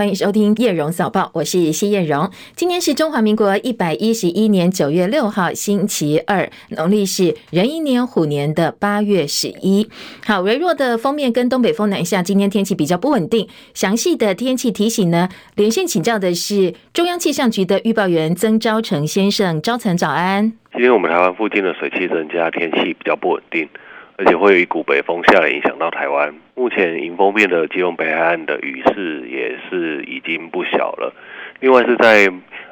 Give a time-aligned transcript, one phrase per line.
[0.00, 2.30] 欢迎收听叶荣早报，我是谢叶荣。
[2.54, 9.88] 今天是中华民国一百一十一年九月六号，星期二，农历是壬寅年虎年的八月十一。
[10.24, 13.48] 好，微弱的锋面跟东北风南下，今天天气比较不稳定。
[13.74, 20.52] 详细的天气提醒呢，连线请教的是中央气象局的预报员曾昭成先生，昭成早安。
[20.74, 23.68] 今天我们台湾附近的水汽增加，天气比较不稳定。
[24.18, 26.34] 而且会有一股北风下来，影响到台湾。
[26.56, 31.14] 目前迎风面的基隆北海岸的雨势也是已经不小了。
[31.60, 32.28] 另外是在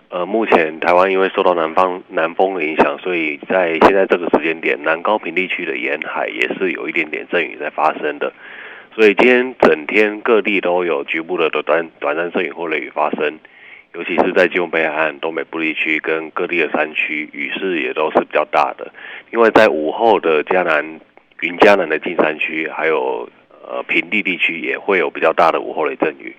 [0.09, 8.33] 呃，目前台湾因为受到南方南风的影响，所以在现在这个时间点，南高屏地区的沿海也是有一点点阵雨在发生的。
[8.97, 13.39] 所以今天整天各地都有局部的短短暂阵雨或雷雨发生，
[13.95, 18.91] 尤其是在基隆北海岸、东北部地区跟各地的山区，雨势也都是比较大的。
[19.31, 20.99] 另外在午后的嘉南。
[21.41, 23.29] 云嘉南的近山区，还有
[23.63, 26.35] 呃平地地区也会有比较大的午后雷阵雨。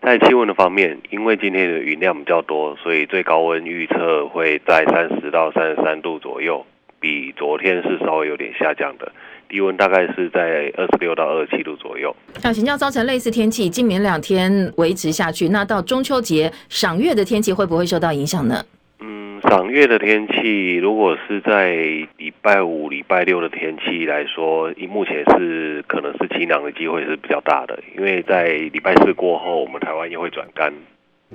[0.00, 6.66] 在气温的方面，因为今天的云量比较多，所以最高温预测会在三十到三十三度左右，
[6.98, 9.12] 比昨天是稍微有点下降的。
[9.48, 12.14] 低温大概是在二十六到二十七度左右。
[12.42, 18.64] 那请教造成类似天气，今明两天维持下去，那到中秋节赏月的天气会不会受到影响呢？
[19.04, 21.74] 嗯赏月的天气，如果是在
[22.16, 30.72] 礼拜五、礼拜六的天气来说，以目前是可能是晴朗的机会是比较大的，因为在礼拜四过后，我们台湾又会转干。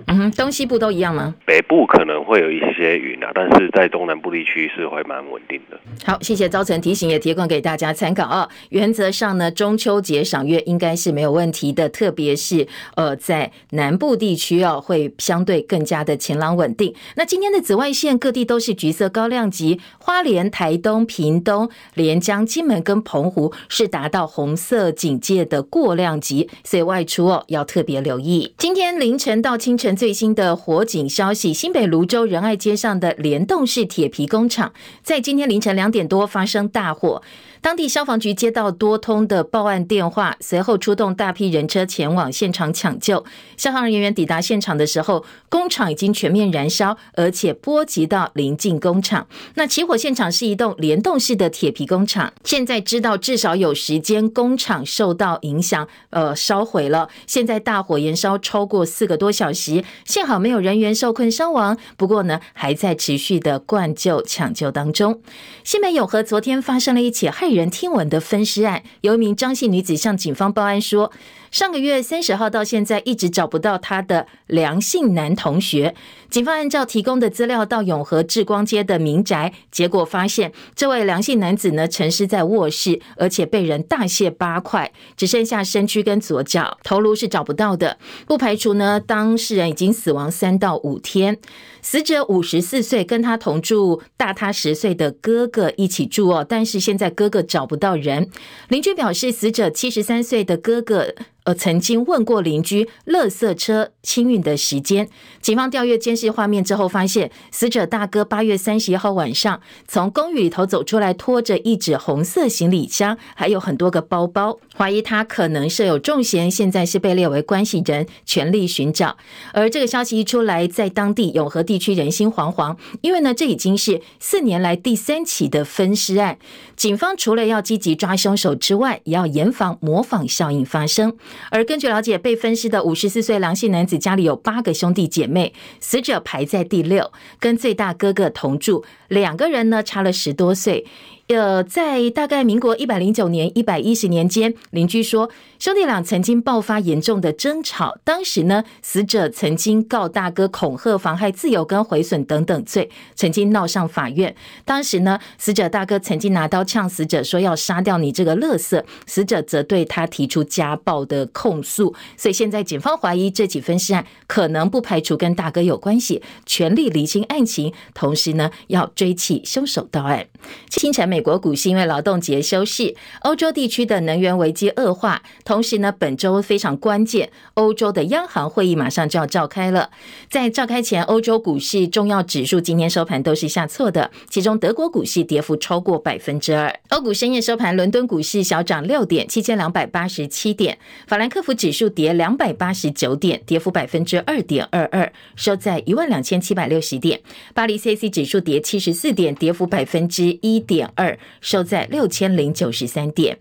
[0.05, 1.33] 嗯哼，东西部都一样吗？
[1.45, 5.77] 北部可能会有一些云啊，但是在东南部地区是会蛮稳定的。
[6.05, 8.47] 好，谢谢招成提醒，也提供给大家参考啊。
[8.69, 16.93] 原则上呢，中秋节赏月应该是没有问题的，特别是呃在南部地区哦，会相对更加的晴朗稳定。
[17.15, 28.53] 那今天的紫外线各地都是橘色高亮级，花莲、台东、屏东、连江、金门跟澎湖是达到红色警戒的过量级，所以外出哦要特别留意。
[28.57, 29.86] 今天凌晨到清晨。
[29.95, 37.21] 最新的火警消息：新北泸州仁爱街上的联动式铁皮工厂，在今天凌晨两点多发生大火。
[37.61, 43.25] 当地消防局接到多通的报案电话，随后出动大批人车前往现场抢救。
[43.57, 49.27] 消防人员抵达现场的时候，工厂已经全面燃烧，而且波及到邻近工厂。
[49.55, 57.09] 那起火现场是一栋联动式的铁皮工厂，现在知道至少有十间工厂受到影响，呃，烧毁了。
[57.25, 61.77] 现在大火延烧超过四个多小时，幸好没有人员受困伤亡。
[61.97, 65.21] 不过呢，还在持续的灌救抢救当中。
[65.63, 71.13] 新北永和昨天发生了一起害骇人听闻的分尸案，有一名张姓女子向警方报案说，
[71.57, 75.95] 上个月三十号到现在一直找不到他的梁姓男同学。
[76.29, 87.97] 警方按照提供的资料到永和志光街的民宅，结果发现这位梁姓男子呢陈尸在卧室，而且被人大卸八块，只剩下身躯跟左脚，头颅是找不到的。
[88.27, 91.39] 不排除呢当事人已经死亡三到五天。
[91.81, 98.29] 死者五十四岁，跟他同住大他十岁的哥哥一起住哦，但是现在哥哥找不到人。
[98.67, 101.15] 邻居表示，死者七十三岁的哥哥。
[101.47, 105.07] 呃，曾经问过邻居，垃圾车清运的时间。
[105.39, 119.15] 警方调阅监视画面之后，发现死者大哥八月三十一号晚上从公寓里头走出来，拖着一纸红色行李箱，还有很多个包包，怀疑他可能设有重嫌，现在是被列为关系人，全力寻找。
[119.53, 126.37] 而这个消息一出来，在当地永和地区人心惶惶，因为呢，这已经是四年来第三起的分尸案。
[126.75, 131.15] 警方除了要积极抓凶手之外，也要严防模仿效应发生。
[131.49, 140.85] 而根据了解，被分尸的五十四岁梁姓男子家里有八个兄弟姐妹，死者排在第六，跟最大哥哥同住，两个人呢差了十多岁。
[141.27, 145.29] 呃，在大概民国一百零九年、一百一十年间，邻居说
[145.59, 147.97] 兄弟俩曾经爆发严重的争吵。
[148.05, 154.33] 当时呢，死者曾经告大哥恐吓、妨害自由跟毁损等等罪，曾经闹上法院。
[154.63, 158.85] 当时呢，死者大哥曾经拿刀呛死者，说要杀掉你这个乐色。
[159.05, 161.93] 死者则对他提出家暴的控诉。
[162.15, 170.25] 所以现在警方怀疑这起分尸案可能不排除跟大哥有关系，全力厘清案情，同时呢要追缉凶手到案。
[170.69, 179.89] 清晨美美国股市因为劳动节休市，欧洲地区的能源危机恶化，同时呢，本周非常关键，欧洲的央行会议马上就要召开了。
[180.29, 186.71] 在召开前，欧洲股市重要指数今天收盘都是下挫的，其中德国股市跌幅超过百分之二。
[186.89, 190.75] 欧股深夜收盘，伦敦股市小涨六点，七千两百八十七点；
[191.07, 197.17] 法兰克福指数跌两百八十九点，跌幅百分之二点二二，收在一万两千七百六十点；
[197.55, 201.06] 巴黎 c c 指数跌七十四点，跌幅百分之一点二。
[201.41, 203.37] 收在六千零九十三点，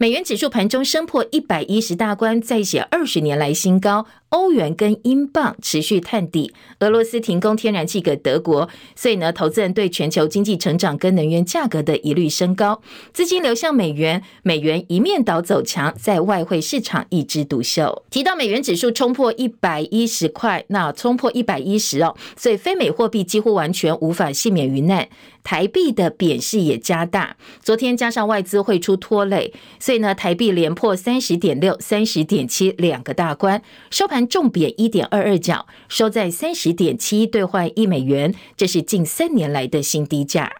[0.00, 4.06] 美元指数盘中升破一百一十大关，再写二十年来新高。
[4.28, 12.82] 欧元跟英镑持续探底，俄罗斯停供天然气给德国，所以呢，投资人对全球经济成长跟能源价格的疑虑升高，
[13.14, 18.04] 资金流向美元，美元一面倒走强，在外汇市场一枝独秀。
[18.10, 25.08] 提到美元指数冲破一百一十块，那冲破一百一十哦，所以非美货币几乎完全无法幸免于难。
[25.42, 29.54] 台币的贬势也加大，昨天加上外资汇出拖累，
[29.88, 40.52] 所以呢，台币连破三十点六、三十点七两个大关，收盘重贬一点二二角，收在三十点七兑换一美元，这是近三年来的新低价。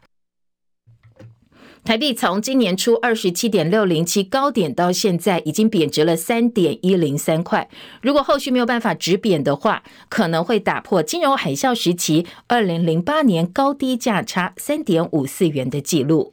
[1.84, 7.68] 台币从今年初二十七点六零七高点到现在，已经贬值了三点一零三块。
[8.00, 16.32] 如果后续没有办法止贬的话，可能会打破金融海啸时期二零零八年高低价差三点五四元的记录。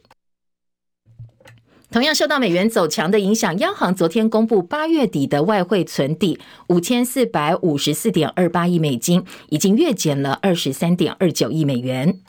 [1.96, 6.38] 同样受到美元走强的影响，央行昨天公布八月底的外汇存底
[6.68, 12.20] 五千四百五十四点二八亿美金，已经月减了二十三点二九亿美元。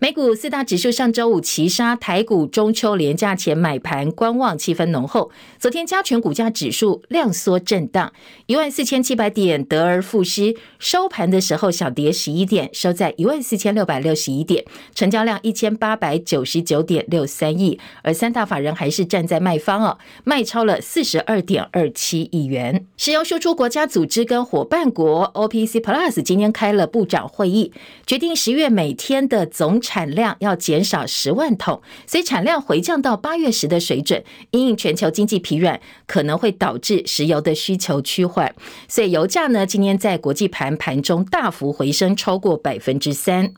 [0.00, 5.32] 美股四大指数上周五齐杀，台股中秋连假前买盘观望气氛浓厚。
[5.58, 8.12] 昨天加权股价指数量缩震荡，
[8.46, 14.64] 一万四千七百点得而复失，收盘的时候小跌十一点，收在一万四千六百六十一点，
[14.94, 22.86] 成交量一千八百九十九点六三亿，而三大法人还是站在卖方哦，卖超了四十二点二七亿元。
[22.96, 27.72] 石油输出国家组织跟伙伴国 OPC Plus 今天开了部长会议，
[28.06, 34.22] 决定十月每天的总产量要减少十万桶，所以产量回降到八月时的水准。
[34.50, 38.54] 因应全球经济疲软，可能会导致石油的需求趋缓，
[38.86, 43.54] 所以油价呢，今天在国际盘盘中大幅回升，超过百分之三。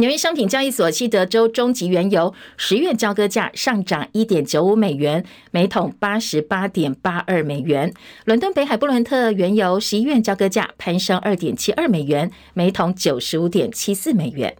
[0.00, 7.92] 纽约商品交易所西德州中级原油十月交割价上涨一点九五美元，每桶八十八点八二美元。
[8.24, 14.56] 伦敦北海布伦特原油十一月交割价攀升二点七二美元，每桶九十五点七四美元。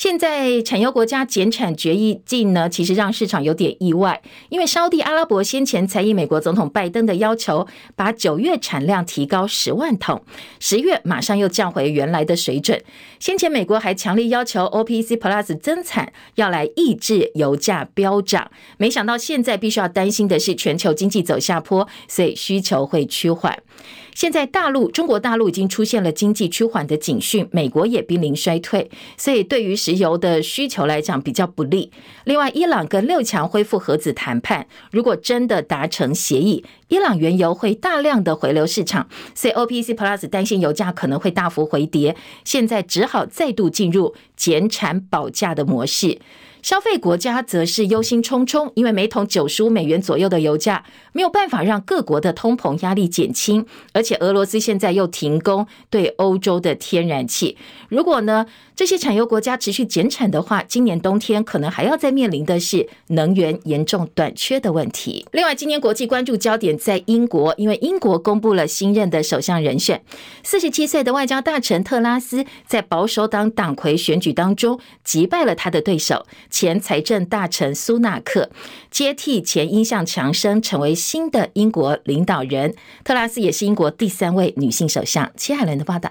[0.00, 10.24] 现在产油国家减产决议进呢，其实让市场有点意外，因为沙地阿拉伯先前才以美国总统拜登的要求，把九月产量提高十万桶，
[10.58, 12.82] 十月马上又降回原来的水准。
[13.18, 23.62] 先前美国还强力要求 OPEC Plus 增产，要来抑制油价飙涨，没想到现在必须要担心的是全球经济走下坡，所以需求会趋缓。
[24.12, 31.90] 现在大陆中国大陆已经出现了经济趋缓的警讯，美国也濒临衰退，所以对于石油的需求来讲比较不利。
[32.24, 42.14] 另外，伊朗跟六强恢复核子谈判，如果真的达成协议，伊朗原油会大量的回流市场，所以 OPC Plus 担心油价可能会大幅回跌，
[42.44, 46.20] 现在只好再度进入减产保价的模式。
[46.62, 53.64] 消费国家则是忧心忡忡，因为每桶九十五美元左右的油价没有办法让各国的通膨压力减轻，
[53.94, 57.56] 而且俄罗斯现在又停工对欧洲的天然气。
[57.88, 58.44] 如果呢，
[58.80, 65.26] 这些产油国家持续减产的话，今年冬天可能还要再面临的是能源严重短缺的问题。
[65.32, 70.02] 另外，今年国际关注焦点在英国，因为英国公布了新任的首相人选，
[70.42, 76.24] 四十七岁的外交大臣特拉斯在保守党党魁选举当中击败了他的对手。
[76.48, 78.48] 前财政大臣苏纳克
[78.90, 82.74] 接替前英相强生，成为新的英国领导人。
[83.04, 85.30] 特拉斯也是英国第三位女性首相。
[85.36, 86.10] 齐海伦的报道。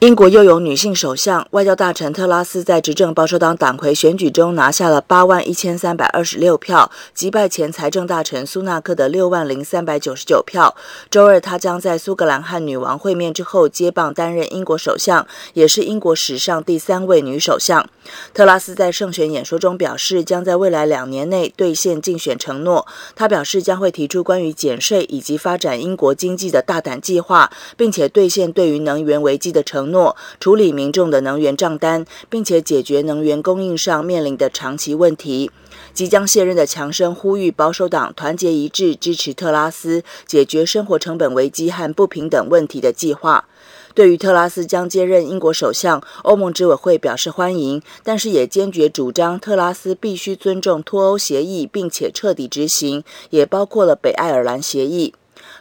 [0.00, 10.76] 英国又有女性首相，外交大臣特拉斯在执政保守党党魁选举中拿下了八万一千三百二十六票，击败前财政大臣苏纳克的六万零三百九十九票。
[11.10, 17.88] 周二，他将在苏格兰和女王会面之后接棒担任英国首相，也是英国史上第三位女首相。
[18.34, 22.86] 特拉斯在胜选演说中表示，将在未来两年内兑现竞选承诺。
[23.14, 29.96] 他表示将会提出关于减税以及发展英国经济的大胆计划，并且兑现对于能源危机的承诺。
[29.96, 35.50] 诺处理民众的能源账单，并且解决能源供应上面临的长期问题。
[35.94, 43.46] 即将卸任的强生呼吁保守党团结一致，支持特拉斯解决生活成本危机和不平等问题的计划。
[43.94, 55.14] 对于特拉斯将接任英国首相，欧盟执委会表示欢迎，但是也坚决主张特拉斯必须尊重脱欧协议，并且彻底执行，也包括了北爱尔兰协议。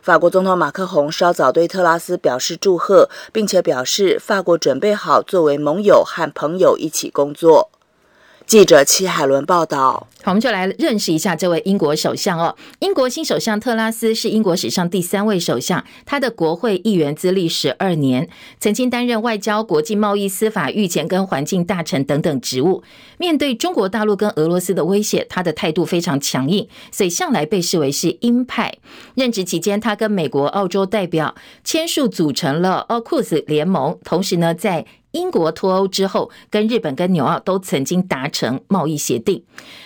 [0.06, 7.72] 法国总统马克宏稍早对特拉斯表示祝贺，并且表示法国准备好作为盟友和朋友一起工作。
[8.46, 10.08] 记者戚海伦报道。
[10.26, 12.56] 我们就来认识一下这位英国首相哦。
[12.80, 18.28] 英国新首相特拉斯是英国史上第三位首相，他的国会议员资历十二年，
[18.60, 22.84] 曾经担任外交、国际贸易、司法、御前跟环境大臣等等职务。
[23.20, 28.74] 面对中国大陆跟俄罗斯的威胁，他的态度非常强硬，所以向来被视为是鹰派。
[29.14, 39.42] 任职期间，他跟美国、澳洲代表签署组成了奥库斯联盟，同时呢，在英国脱欧之后，跟日本、跟纽澳都曾经达成贸易协定。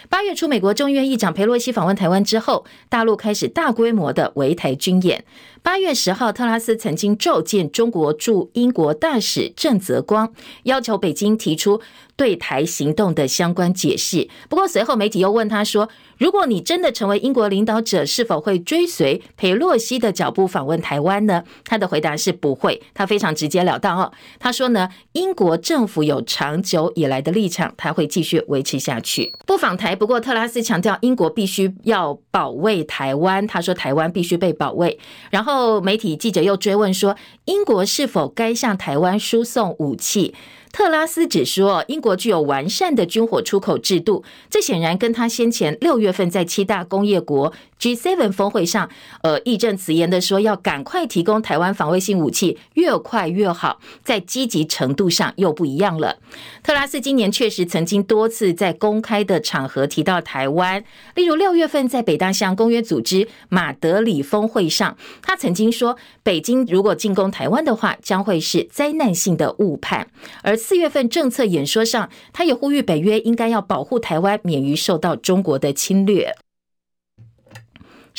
[0.10, 5.24] 八月初，美国众议院议长佩洛西访问台湾之后，大陆开始大规模的围台军演。
[5.62, 10.34] 八月十号，特拉斯曾经召见中国驻英国大使郑泽光，
[10.64, 11.80] 要求北京提出
[12.20, 14.28] 对台行动的相关解释。
[14.50, 15.88] 不过随后媒体又问他说
[16.20, 24.12] ：“如果你真的成为英国领导者，是否会追随裴洛西的脚步访问台湾呢？”他的回答是不会，他非常直截了当哦。
[24.38, 29.96] 他说呢，英国政府有长久以来的立场，他会继续维持下去，不访台。
[29.96, 33.48] 不过特拉斯强调，英国必须要保卫台湾。
[33.48, 35.00] 他说，台湾必须被保卫。
[35.30, 40.36] 然后媒体记者又追问说，英国是否该向台湾输送武器？
[40.72, 48.90] 特拉斯只说，英国具有完善的军火出口制度，这显然跟他先前六月份在七大工业国 G7 峰会上，
[49.24, 56.18] 呃，义正辞严的说要赶快提供台湾防卫性武器，越快越好，在积极程度上又不一样了。
[56.62, 60.84] 特拉斯今年确实曾经多次在公开的场合提到台湾，
[61.16, 70.08] 例如六月份在北大西洋公约组织马德里峰会上，他曾经说，北京如果进攻台湾的话，将会是灾难性的误判，
[70.44, 70.60] 而。
[70.60, 76.36] 四月份政策演说上，他也呼吁北约应该要保护台湾免于受到中国的侵略。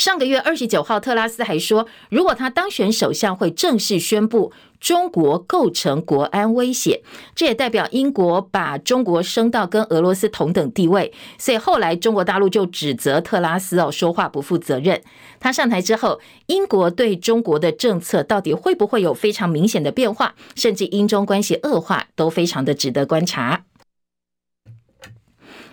[0.00, 7.02] 上个月二十九号，特拉斯还说，如果他当选首相，会正式宣布中国构成国安威胁。
[7.34, 11.12] 这也代表英国把中国升到跟俄罗斯同等地位。
[11.36, 15.02] 所以后来中国大陆就指责特拉斯哦说话不负责任。
[15.38, 23.64] 他上台之后，英国对中国的政策到底会不会有非常明显的变化，甚至英中关系恶化，都非常的值得观察。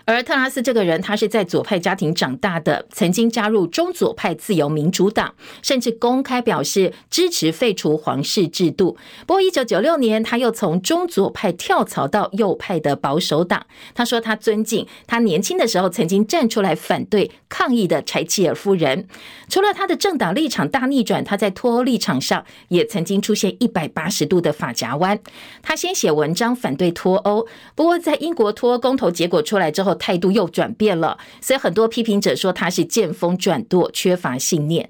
[0.08, 8.96] 而特拉斯这个人，他是在左派家庭长大的，曾经加入中左派自由民主党，甚至公开表示支持废除皇室制度。
[9.26, 13.66] 不过，一九九六年，他又从中左派跳槽到右派的保守党。
[13.94, 19.06] 他说，他尊敬他年轻的时候曾经站出来反对抗议的柴契尔夫人。
[19.50, 25.20] 除了他的政党立场大逆转，他在脱欧立场上也曾经出现一百八十度的发夹弯。
[25.60, 34.88] 他先写文章反对脱欧，不过在英国脱欧公投结果出来之后，态度又转变了，所以很多批评者说他是见风转舵，缺乏信念。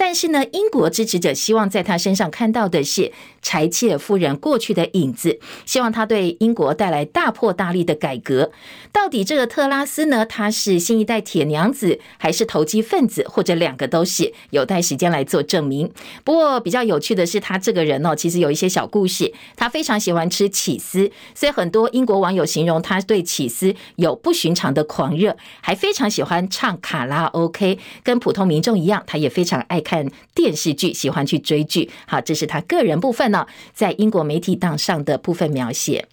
[0.00, 3.10] 但是呢，英国支持者希望在他身上看到的是
[3.42, 8.52] 柴契尔夫人过去的影子，希望他对英国带来大破大立的改革。
[8.92, 10.24] 到底这个特拉斯呢？
[10.24, 14.32] 他是新一代铁娘子，还是投机分子，或者两个都是？
[14.50, 15.90] 有待时间来做证明。
[16.22, 19.34] 不过比较有趣的是，他这个人哦，其实有一些小故事。
[19.56, 31.88] 他非常喜欢吃起司，所以很多英国网友形容他对起司有不寻常的狂热，还非常喜欢唱卡拉 OK，跟普通民众一样，他也非常爱看电视剧，喜欢去追剧。
[32.06, 36.06] 好，这是他个人部分呢，在英国媒体档上的部分描写。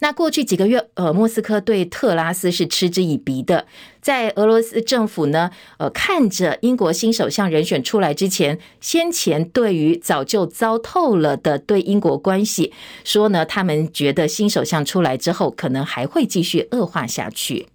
[0.00, 3.66] 那过去几个月，呃，莫斯科对特拉斯是嗤之以鼻的。
[4.00, 12.72] 在俄罗斯政府呢，呃，看着英国新首相人选出来之前，先前对于早就糟透了的对英国关系，
[13.04, 17.68] 说呢，他们觉得新首相出来之后，可能还会继续恶化下去。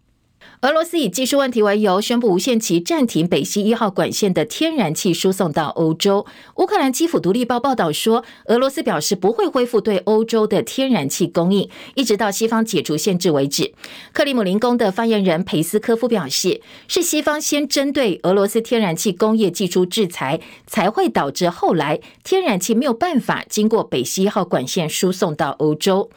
[0.62, 6.26] 俄罗斯以技术问题为由，宣布无限期暂停北溪一号管线的天然气输送到欧洲。
[6.56, 13.72] 乌克兰基辅独立报报道说，俄罗斯表示不会恢复对欧洲的天然气供应，一直到西方解除限制为止。
[14.12, 26.10] 克里姆林宫的发言人裴斯科夫表示，是西方先针对俄罗斯天然气工业祭出制裁，才会导致后来天然气没有办法经过北溪一号管线输送到欧洲。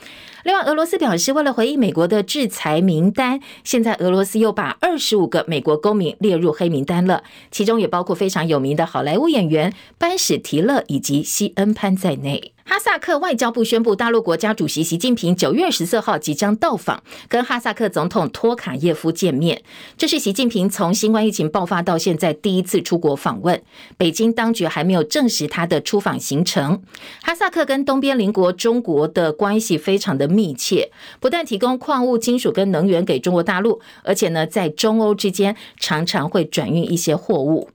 [0.45, 12.53] 另外，俄罗斯表示，为了回应美国的制裁名单，现在俄罗斯又把二十五个美国公民列入黑名单了，其中也包括非常有名的好莱坞演员班史提勒以及西恩潘在内。
[12.71, 19.61] 哈萨克外交部宣布，大陆国家主席习近平九月十四号即将到访，跟哈萨克总统托卡耶夫见面。
[19.99, 23.61] 这是习近平从新冠疫情爆发到现在第一次出国访问。
[23.97, 26.81] 北京当局还没有证实他的出访行程。
[27.21, 37.69] 哈萨克跟东边邻国中国的关系非常的密切，不但提供矿物、金属跟能源给中国大陆，而且呢，在中欧之间常常会转运一些货物。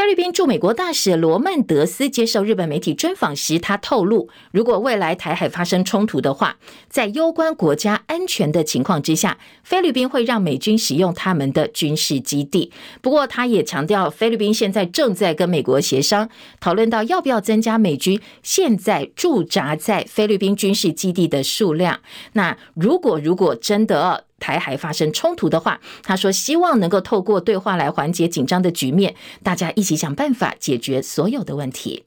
[0.00, 6.56] 菲律宾驻美国大使罗曼德斯接受日本媒体专访时，他透露，如果未来台海发生冲突的话，
[6.88, 12.72] 在攸关国家安全的情况之下，菲律宾会让美军使用他们的军事基地。
[13.02, 16.30] 不过，他也强调，菲律宾现在正在跟美国协商，
[16.60, 22.00] 讨论到要不要增加美军现在驻扎在菲律宾军事基地的数量。
[22.32, 32.06] 那如果如果真的台海发生冲突的话，他说希望能够透过对话来缓解紧张的局面，大家一起想办法解决所有的问题。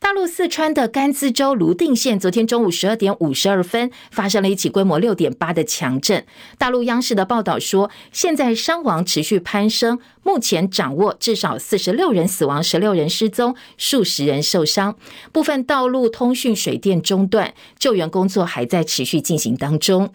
[0.00, 6.24] 大陆四川的甘孜州泸定县昨天中午十二点五十二分发生了一起规模六点八的强震。
[6.56, 14.96] 大陆央视的报道说，现在伤亡持续攀升，目前掌握至少四十六人死亡，十六人失踪，数十人受伤，
[15.32, 20.12] 部分道路、通讯、水电中断，救援工作还在持续进行当中。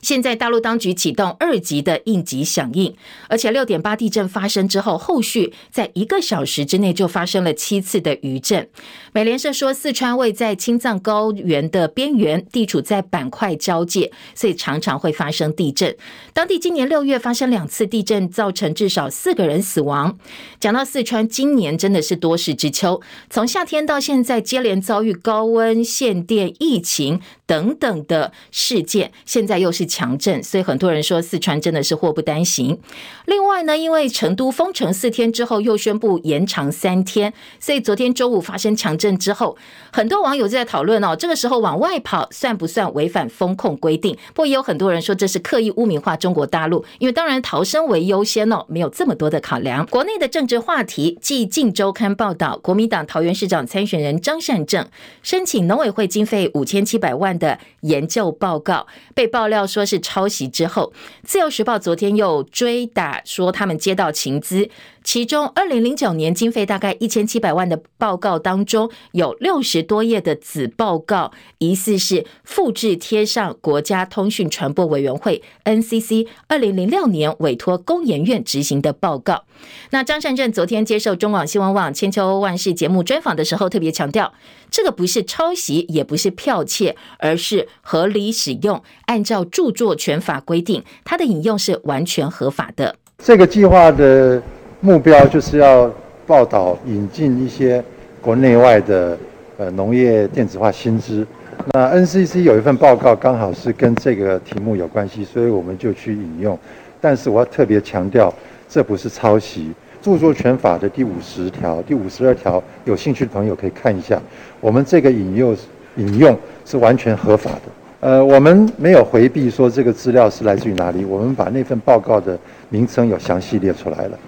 [0.00, 2.94] 现在大陆当局启动二级的应急响应，
[3.28, 8.68] 而且六点八地震发生之后，后续在一个小时之内就发生了七次的余震。
[9.12, 15.96] 美联社说，四川位在青藏高原的边缘，地处在板块交界，所以常常会发生地震。
[16.32, 20.16] 当地今年六月发生两次地震，造成至少四个人死亡。
[20.60, 29.87] 讲到四川，今年真的是多事之秋，从夏天到现在接连遭遇高温、限电、疫情等等的事件，现在又是。
[29.88, 32.78] 强震，所以很多人说四川真的是祸不单行。
[33.24, 39.56] 另外呢，因为成都封城四天之后又宣布延长三天，所以昨天周五发生强震之后，
[39.90, 44.14] 很多网友就在讨论哦，这个时候往外跑算不算违反封控规定？
[44.28, 49.84] 不过也有很多人说这是刻意污名化中国大陆，因为当然逃生为优先哦，没有这么多的考量。
[49.86, 54.86] 国内的政治话题，继《镜周刊》报道，国民党桃园市长参选人张善政
[55.22, 59.77] 申请农委会经费五千七百万的研究报告，被爆料说。
[59.78, 60.92] 说是抄袭之后，
[61.22, 64.68] 自由时报昨天又追打说他们接到情资。
[65.04, 79.44] 其中，二零零九年经费大概一千七百万的报告当中，有六十多页的子报告，疑似是复制贴上国家通讯传播委员会 NCC 二零零六年委托工研院执行的报告。
[79.90, 84.34] 那张善政昨天接受中广新闻网千秋万世节目专访的时候，特别强调，
[84.70, 92.96] 这个不是抄袭，也不是剽窃，而是合理使用，按照著作权法规定，它的引用是完全合法的。
[93.18, 94.42] 这个计划的。
[94.80, 95.92] 目标就是要
[96.24, 97.82] 报道引进一些
[98.20, 99.18] 国内外的
[99.56, 101.26] 呃农业电子化新知。
[101.72, 106.56] 那 NCC 有一份报告刚好是跟这个题目有关系，所以我们就去引用。
[107.00, 108.32] 但是我要特别强调，
[108.68, 109.72] 这不是抄袭。
[110.02, 114.20] 著作权法的第五十条、第五十二条，有兴趣的朋友可以看一下。
[114.60, 115.56] 我们这个引诱
[115.96, 117.62] 引用是完全合法的。
[118.00, 124.18] 呃，我们没有回避说这个资料是来自于哪里，我们把那份报告的名称有详细列出来了。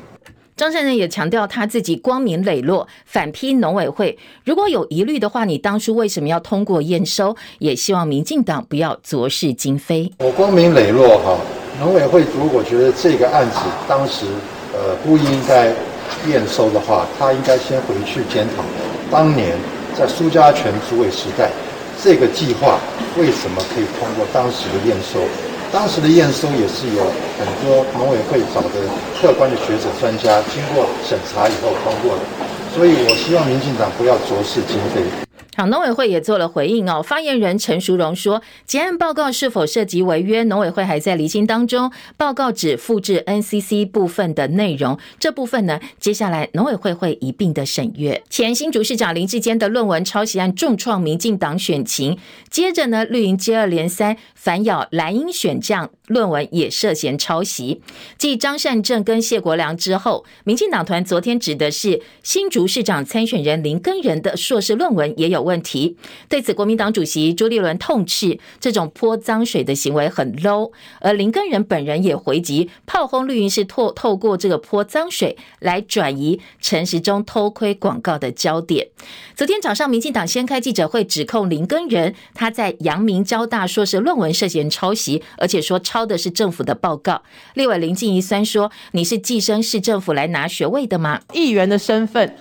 [0.57, 4.19] 张善政也强调他自己光明磊落，反批农委会。
[4.45, 7.35] 如果有疑虑的话，你当初为什么要通过验收？
[7.61, 10.13] 也希望民进党不要浊是今非。
[10.19, 11.39] 我光明磊落哈，
[11.79, 14.27] 农委会如果觉得这个案子当时
[14.73, 15.73] 呃不应该
[16.29, 18.63] 验收的话，他应该先回去检讨
[19.11, 19.57] 当年
[19.97, 21.51] 在苏家全主委时代
[22.03, 22.79] 这个计划
[23.17, 25.21] 为什么可以通过当时的验收。
[25.73, 27.05] 当时的验收也是有
[27.39, 28.69] 很多农委会找的
[29.21, 32.23] 客观的学者专家经过审查以后通过的，
[32.75, 35.30] 所以我希望民进党不要浊视经费。
[35.69, 37.03] 农委会也做了回应哦。
[37.03, 41.93] 发言人陈淑荣说，结案报告是否涉及违约，农委会还在厘清当中。
[42.17, 48.23] 报告只复制 NCC 部分的内容，这部分呢，接下来农委会会一并的审阅。
[48.31, 52.19] 前新竹市长林志坚的论文抄袭案重创民进党选情，
[52.49, 55.91] 接着呢，绿营接二连三反咬蓝营选将。
[56.11, 57.81] 论文也涉嫌抄袭，
[58.19, 65.97] 继张善政跟谢国梁之后，民进党团昨天指的是新竹市长参选人林根仁的硕士论文也有问题。
[66.29, 78.89] 对此，国民党主席朱立伦痛斥这种泼脏水的行为很 low，而林根仁本人也回击炮轰绿营是透透过这个泼脏水来转移陈时中偷窥广告的焦点。
[79.37, 86.00] 昨天早上，民进党先开记者会指控林根仁他在阳明交大硕士论文涉嫌抄袭，而且说抄。
[86.01, 87.21] 抄的是政府的报告，
[87.55, 91.21] 立委林静怡酸说：“你是寄生市政府来拿学位的吗？
[91.35, 92.35] 议员的身份，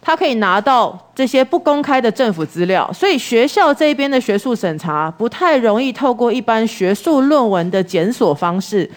[0.00, 8.90] 他可以拿到这些不公开的政府资料，所以学校这边的学术审查不太容易透过一般学术论文的检索方式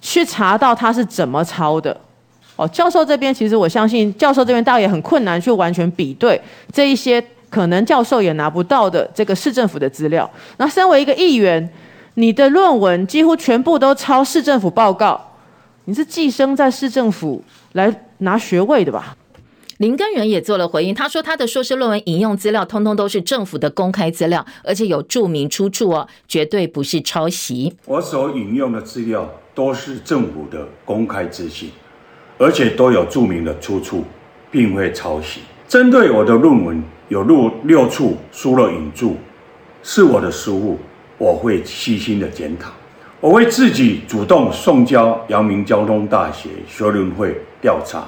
[0.00, 2.00] 去查到他是怎么抄的。
[2.54, 10.30] 哦，教授这边其实我相信，教授这边倒也很困难去完全比对这一些可能教授也拿不到的这个市政府的资料。
[10.58, 11.68] 那身为一个议员。”
[12.14, 15.32] 你的论文几乎全部都抄市政府报告，
[15.86, 19.16] 你是寄生在市政府来拿学位的吧？
[19.78, 27.74] 林根源也做了回应，他说他的硕士论文引用资料通通都是政府的公开资料，而且有注明出处哦，绝对不是抄袭。
[27.86, 31.70] 我所引用的资料都是政府的公开资讯，
[32.36, 34.04] 而且都有注明的出处，
[34.50, 35.40] 并未抄袭。
[35.66, 39.16] 针对我的论文有录六处输了引注，
[39.82, 40.78] 是我的失误，
[41.22, 42.72] 我会细心的检讨。
[43.20, 48.02] 我会自己主动送交阳明交通大学学伦会调查。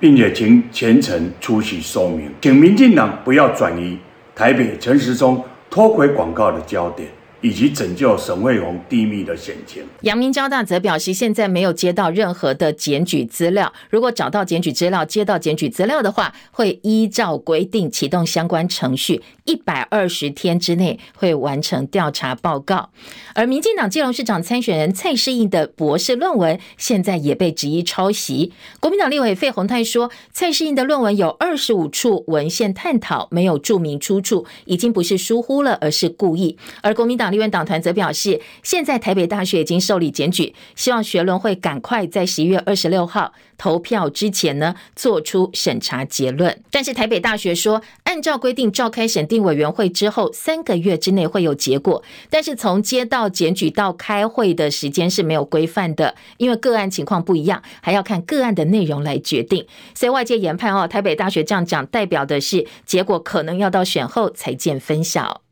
[0.00, 3.96] 并且请全程出席说明，请民进党不要转移
[4.34, 7.08] 台北陈时中脱轨广告的焦点。
[7.44, 9.82] 以及拯救沈惠虹低密的险情。
[10.00, 13.70] 阳明交大则表示，现在没有接到任何的检举资料。
[13.90, 22.88] 如果找到检举资料，接到检举资料的话，会依照规定启动相关程序，一百二十天之内会完成调查报告。
[23.34, 28.54] 而民进党基隆市长参选人蔡适应的博士论文，现在也被质疑抄袭。
[28.80, 36.56] 国民党立委费鸿泰说，蔡适应的论文有二十五处文献探讨，没有注明出处，已经不是疏忽了，而是故意。
[36.80, 37.33] 而国民党。
[37.34, 46.62] 立院党团则表示，现在台北大学已经受理检举，希望学伦会赶快在十一月二十六号投票之前呢，做出审查结论。
[46.70, 52.02] 但是台北大学说，按照规定召开审定委员会之后，三个月之内会有结果。
[52.30, 59.66] 但是从接到检举到开会的时间是没有规范的，因为个案情况不一样，还要看个案的内容来决定。
[59.94, 65.43] 所以外界研判哦，台北大学这样讲，代表的是结果可能要到选后才见分晓。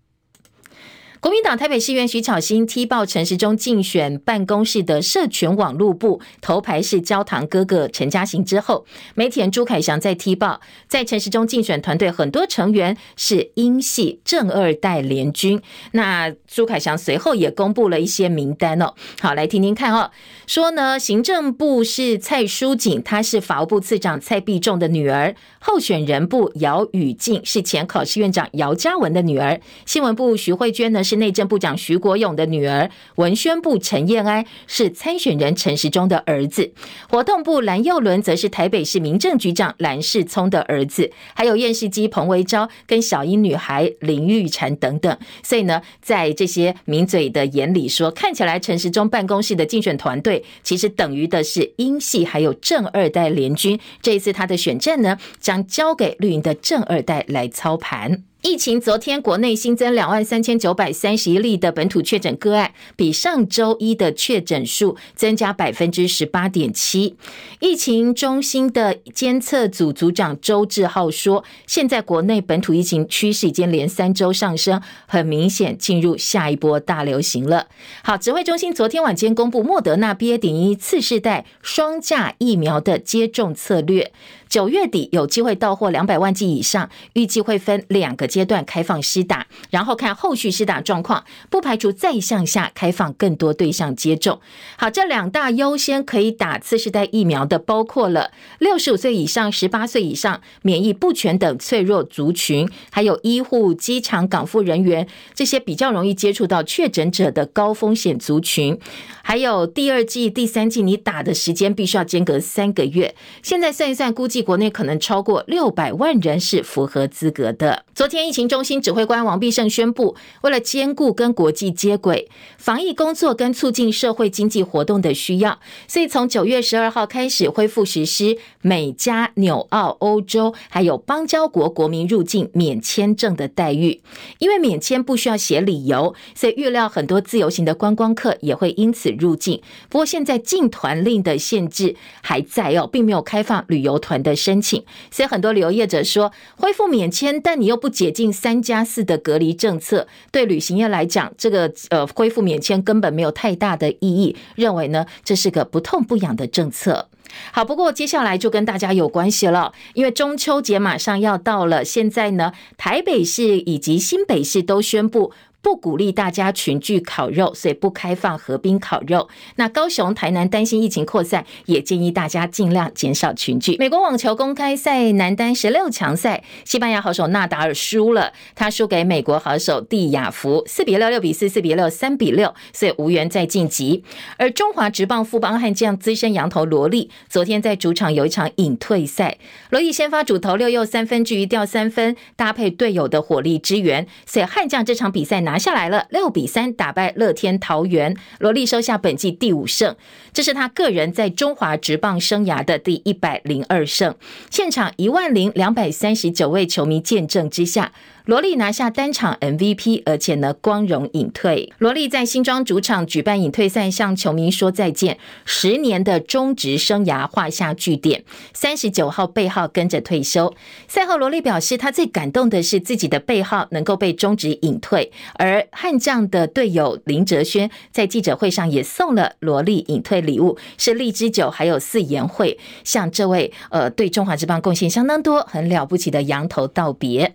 [1.22, 15.62] 国民党台北市议员徐巧芯踢爆陈时中竞选办公室的社群网络部头牌是焦糖哥哥陈嘉行之后，媒体人朱凯翔在踢爆，在陈时中竞选团队很多成员是英系正二代联军。
[15.92, 20.10] 那朱凯翔随后也公布了一些名单哦，好，来听听看哦。
[20.48, 31.11] 说呢，行政部是蔡淑锦，她是法务部次长蔡必仲的女儿；候选人部姚宇静是前考试院长姚嘉文的女儿；新闻部徐慧娟呢是。
[31.12, 36.72] 是内政部长徐国勇的女儿，文宣部陈燕安是参选人陈时中的儿子，
[37.10, 45.18] 活动部蓝佑伦则是台北市民政局长蓝世聪的儿子，还有验视机彭维昭跟小英女孩林玉婵等等。
[45.42, 53.78] 所以呢，在这些名嘴的眼里说，看起来陈时中办公室的竞选团队其实等于的是英系还有正二代联军。
[54.00, 58.22] 这一次他的选战呢，将交给绿营的正二代来操盘。
[58.42, 67.14] 疫情昨天国内新增两万三千九百三十一例的本土确诊个案，比上周一的确诊数增加百分之十八点七。
[67.60, 77.68] 疫情中心的监测组组长周志浩说，现在国内本土疫情趋势已经连三周上升，很明显进入下一波大流行了。
[78.02, 80.36] 好，指挥中心昨天晚间公布莫德纳 BA.
[80.36, 84.10] 点一次世代双价疫苗的接种策略。
[84.52, 94.42] 九月底有机会到货两百万剂以上，预计会分两个阶段开放施打，然后看后续施打状况，不排除再向下开放更多对象接种。
[94.76, 108.78] 好，这两大优先可以打次世代疫苗的，包括了六十五岁以上、十八岁以上、免疫不全等脆弱族群，还有医护、机场港务人员这些比较容易接触到确诊者的高风险族群。
[109.22, 113.14] 还有第二季、第三季，你打的时间必须要间隔三个月。
[113.42, 114.41] 现在算一算，估计。
[114.42, 117.84] 国内可能超过六百万人是符合资格的。
[117.94, 134.00] 昨天，疫情中心指挥官王必胜宣布，为了兼顾跟国际接轨、防疫工作跟促进社会经济活动的需要，所以从九月十二号开始恢复实施美加、纽澳、欧洲还有邦交国国民入境免签证的待遇。
[134.38, 139.60] 因为免签不需要写理由，所以预料很多自由行的观光客也会因此入境。
[139.88, 157.08] 不过，现在禁团令的限制还在哦，并没有开放旅游团的申请，所以很多旅游业者说恢复免签，但你又不解禁三加四的隔离政策，对旅行业来讲，这个呃恢复免签根本没有太大的意义，认为呢这是个不痛不痒的政策。
[157.50, 165.32] 好，不过接下来就跟大家有关系了，因为中秋节马上要到了，现在呢台北市以及新北市都宣布。
[165.62, 169.28] 不鼓励大家群聚烤肉，所以不开放河滨烤肉。
[169.54, 173.76] 那高雄、台南担心疫情扩散，也建议大家尽量减少群聚。
[173.78, 184.02] 美国网球公开赛男单十六强赛，西班牙好手纳达尔输了，他输给美国好手蒂亚福，四比六、六比四、四比六、三比六，所以无缘再晋级。
[184.38, 189.38] 而中华职棒富邦悍将资深洋投罗力，昨天在主场有一场隐退赛，
[189.70, 195.51] 罗力先发主投六又三分，至于掉三分，搭配队友的火力支援，所以悍将这场比赛拿。
[195.52, 199.94] 拿下来了，六比三打败乐天桃园，罗力收下本季第五胜，
[200.32, 204.14] 这是他个人在中华职棒生涯的第一百零二胜。
[204.48, 207.92] 现场一万零两百三十九位球迷见证之下。
[208.26, 211.72] 罗力拿下单场 MVP，而且呢，光荣隐退。
[211.78, 218.22] 罗力在新庄主场举办隐退赛，向球迷说再见，十年的中职生涯画下句点。
[218.54, 220.54] 三十九号背号跟着退休。
[220.86, 237.34] 赛后，罗力表示，他最感动的是自己的背号能够被中职隐退，而悍将的队友林哲轩在记者会上也送了罗力隐退礼物，是荔枝酒还有四言会，向这位呃对中华职棒贡献相当多、很了不起的洋投道别。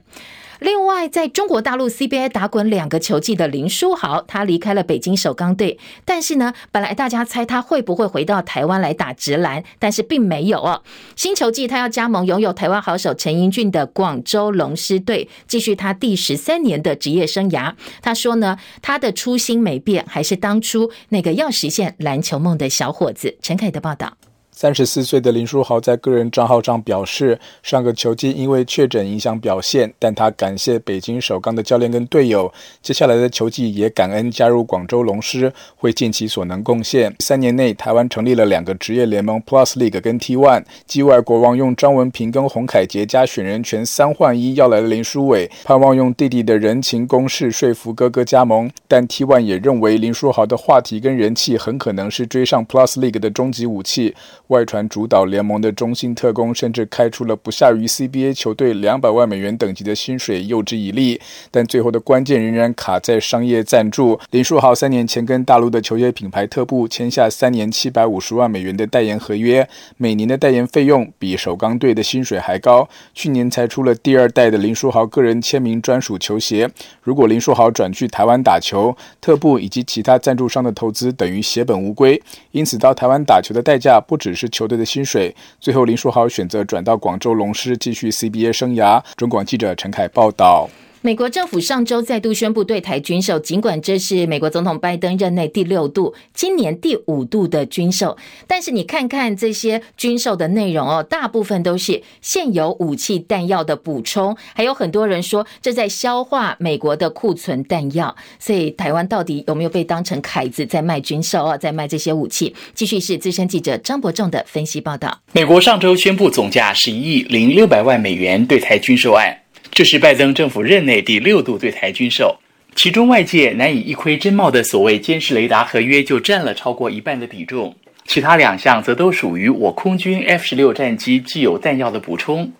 [0.59, 5.77] 另外，在中国大陆 CBA 打滚两个球季的林书豪，他离开了北京首钢队。
[6.03, 10.81] 但是呢，本来大家猜他会不会回到台湾来打职篮，但是并没有哦。
[11.15, 17.73] 新球季他要加盟拥有台湾好手陈英俊的广州龙狮队，继续他第十三年的职业生涯。
[18.01, 23.37] 他说呢，他的初心没变，还是当初那个要实现篮球梦的小伙子。
[23.41, 24.13] 陈凯的报道。
[24.59, 32.51] 三十四岁的林书豪在个人账号上表示，上个球季因为确诊影响表现，但他感谢北京首钢的教练跟队友。
[32.81, 37.15] 接下来的球季也感恩加入广州龙狮，会尽其所能贡献。
[37.19, 40.63] 三年内，台湾成立了两个职业联盟 Plus League 跟 T1。
[40.87, 48.67] 季外国王用张文平跟洪凯杰加选人权三换一要来了林书伟，盼望用弟弟的人情攻势说服哥哥加盟。
[48.87, 54.15] 但 T1 也认为林书豪的话题跟人气很可能是追上 Plus League 的终极武器。
[54.47, 61.19] 外传主导联盟的中信特工甚至开出了不下于 CBA 球队两百万美元等级的薪水诱之以利，
[61.51, 64.19] 但最后的关键仍然卡在商业赞助。
[64.31, 72.87] 林书豪三年前跟大陆的球鞋品牌特步签下三年七百五十万美元的代言合约，每年的代言费用比首钢队的薪水还高。
[73.13, 76.69] 去年才出了第二代的林书豪个人签名专属球鞋。
[77.01, 82.21] 如果林书豪转去台湾打球，特步以及其他赞助商的投资等于血本无归。
[82.51, 89.03] 因此到台湾打球的代价不只是球队的薪水，最后林书豪选择转到广州龙狮继续 CBA 生涯。
[89.15, 90.69] 中广记者陈凯报道。
[91.07, 108.13] 美国政府上周再度宣布对台军售，尽管这是美国总统拜登任内第六度、今年第五度的军售，但是你看看这些军售的内容哦，大部分都是现有武器弹药的补充，还有很多人说这在消化美国的库存弹药。
[108.37, 112.53] 所以台湾到底有没有被当成凯子在卖军售哦，在卖这些武器？
[112.73, 115.17] 继续是资深记者张伯仲的分析报道。
[115.31, 119.33] 美国上周宣布总价十一亿零六百万美元对台军售案。
[119.77, 122.39] 这是拜登政府任内第六度对台军售，
[122.73, 127.75] 其中外界难以一窥真貌的所谓监视雷达合约就占了超过一半的比重，
[128.07, 132.51] 其他两项则都属于我空军 F 十六战机既有弹药的补充，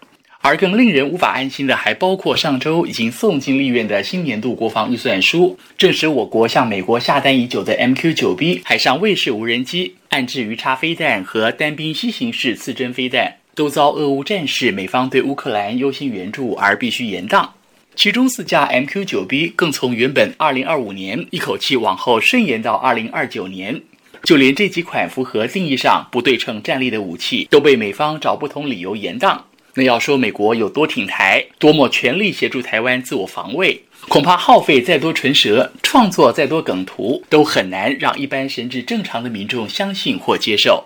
[0.42, 13.38] 而更令人无法安心的还包括上周已经送进立院的新年度国防预算书，证实我国向美国下单已久的 MQ 九 B 海上卫士无人机、暗置鱼叉飞弹和单兵西行式刺针飞弹。
[13.58, 17.50] 都遭俄乌战事，美方对乌克兰优先援助而必须延宕。
[17.96, 23.82] 其中四架 MQ-9B 更从原本2025年一口气往后顺延到2029年。
[24.22, 29.40] 就连这几款符合定义上不对称战力的武器，都被美方找不同理由延宕。
[29.74, 40.86] 那要说美国有多挺台，多么全力协助台湾自我防卫，恐怕耗费再多唇舌，创作再多梗图，都很难让一般神智正常的民众相信或接受。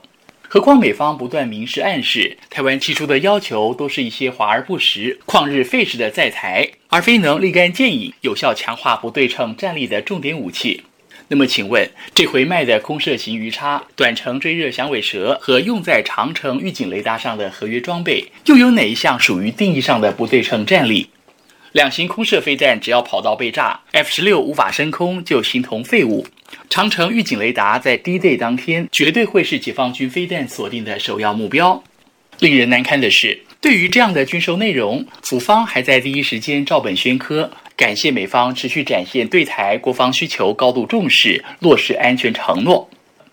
[0.54, 10.84] 何况美方不断明示暗示，台湾提出的要求都是一些华而不实、旷日费时的在台，而非能立竿见影、有效强化不对称战力的重点武器。
[11.30, 21.08] 那么，请问这回卖的空射型鱼叉、短程追热响尾蛇和用在长城预警雷达上的合约装备，又有哪一项属于定义上的不对称战力？
[21.74, 26.28] 两型空射飞弹只要跑道被炸，F 十六无法升空就形同废物。
[26.70, 31.82] 长城预警雷达在 D-Day 当天绝对会是解放军飞弹锁定的首要目标。
[32.40, 42.90] 令人难堪的是，对于这样的军售内容，府方还在第一时间照本宣科，感谢美方持续展现对台国防需求高度重视，落实安全承诺。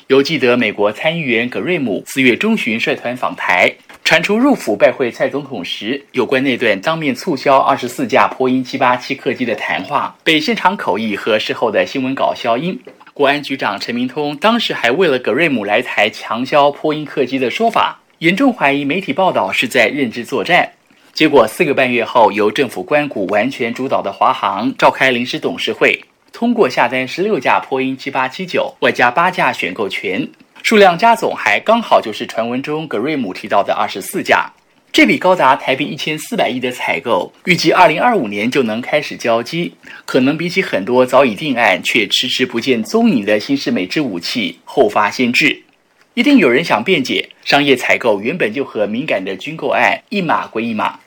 [0.06, 3.74] 犹记得美国参议员格瑞姆四月中旬率团访台。
[4.08, 12.80] 传出入府拜会蔡总统时，有关那段当面促销二十四架波音七八七客机的谈话，被现场口译和事后的新闻稿消音。
[13.12, 20.72] 国安局长陈明通当时还为了葛瑞姆来台强销波音客机的说法，严重怀疑媒体报道是在认知作战。
[21.12, 30.26] 结果四个半月后，由政府官股完全主导的华航召开临时董事会，通过下单十六架波音七八七九，外加八架选购权。
[30.62, 34.52] 数量加总还刚好就是传闻中格瑞姆提到的二十四架，
[34.92, 39.72] 这笔高达台币一千四百亿的采购，预计二零二五年就能开始交机，
[40.04, 45.62] 可能比起很多早已定案却迟迟不见踪影的新式美制武器后发先至。
[46.14, 50.98] 一定有人想辩解，商业采购原本就和敏感的军购案一码归一码。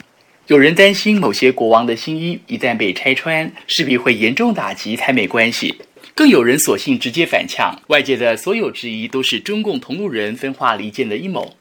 [0.47, 5.75] 有人担心某些国王的新衣一旦被拆穿，势必会严重打击台美关系。
[6.13, 11.55] 更有人索性直接反呛，外界的所有质疑都是中共同路人分化离间的阴谋。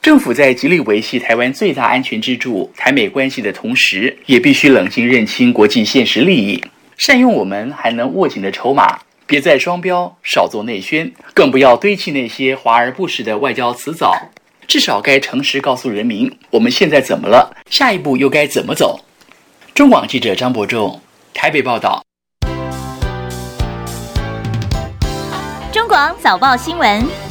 [0.00, 6.62] 政府在极力维系台湾最大安全支柱台美关系的同时，也必须冷静认清国际现实利益，
[6.96, 14.30] 善用我们还能握紧的筹码，别再双标，少做内宣，更不要堆砌那些华而不实的外交辞藻。
[14.68, 19.04] 至少该诚实告诉人民，我们现在怎么了，下一步又该怎么走。
[19.74, 21.00] 中广记者张伯仲
[21.34, 22.04] 台北报道。
[25.76, 27.25] 中广早报新闻。